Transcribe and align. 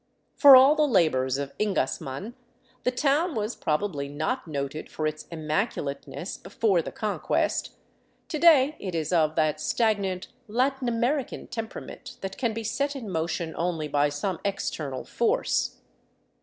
For 0.35 0.55
all 0.55 0.73
the 0.73 0.87
labors 0.87 1.37
of 1.37 1.53
Ingasman, 1.59 2.33
the 2.85 2.89
town 2.89 3.35
was 3.35 3.55
probably 3.55 4.09
not 4.09 4.47
noted 4.47 4.89
for 4.89 5.05
its 5.05 5.27
immaculateness 5.29 6.37
before 6.37 6.81
the 6.81 6.91
Conquest; 6.91 7.73
to 8.27 8.39
day 8.39 8.75
it 8.79 8.95
is 8.95 9.13
of 9.13 9.35
that 9.35 9.59
stagnant, 9.61 10.29
Latin 10.47 10.89
American 10.89 11.45
temperament 11.45 12.17
that 12.21 12.35
can 12.39 12.51
be 12.51 12.63
set 12.63 12.95
in 12.95 13.11
motion 13.11 13.53
only 13.55 13.87
by 13.87 14.09
some 14.09 14.39
external 14.43 15.05
force. 15.05 15.77